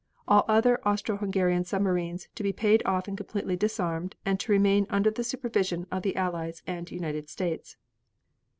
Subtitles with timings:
[0.27, 4.87] All other Austro Hungarian submarines to be paid off and completely disarmed and to remain
[4.89, 7.77] under the supervision of the Allies and United States.